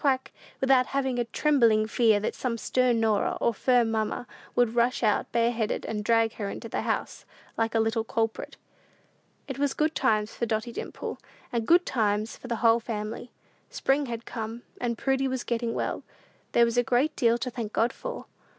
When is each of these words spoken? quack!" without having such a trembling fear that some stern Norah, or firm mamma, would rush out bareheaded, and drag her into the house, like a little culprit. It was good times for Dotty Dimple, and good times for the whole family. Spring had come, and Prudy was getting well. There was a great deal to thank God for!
quack!" 0.01 0.31
without 0.59 0.87
having 0.87 1.15
such 1.17 1.27
a 1.27 1.31
trembling 1.31 1.85
fear 1.85 2.19
that 2.19 2.33
some 2.33 2.57
stern 2.57 2.99
Norah, 2.99 3.37
or 3.39 3.53
firm 3.53 3.91
mamma, 3.91 4.25
would 4.55 4.73
rush 4.73 5.03
out 5.03 5.31
bareheaded, 5.31 5.85
and 5.85 6.03
drag 6.03 6.33
her 6.37 6.49
into 6.49 6.67
the 6.67 6.81
house, 6.81 7.23
like 7.55 7.75
a 7.75 7.79
little 7.79 8.03
culprit. 8.03 8.57
It 9.47 9.59
was 9.59 9.75
good 9.75 9.93
times 9.93 10.33
for 10.33 10.47
Dotty 10.47 10.71
Dimple, 10.71 11.19
and 11.53 11.67
good 11.67 11.85
times 11.85 12.35
for 12.35 12.47
the 12.47 12.65
whole 12.65 12.79
family. 12.79 13.31
Spring 13.69 14.07
had 14.07 14.25
come, 14.25 14.63
and 14.79 14.97
Prudy 14.97 15.27
was 15.27 15.43
getting 15.43 15.75
well. 15.75 16.01
There 16.53 16.65
was 16.65 16.77
a 16.79 16.83
great 16.83 17.15
deal 17.15 17.37
to 17.37 17.51
thank 17.51 17.71
God 17.71 17.93
for! 17.93 18.25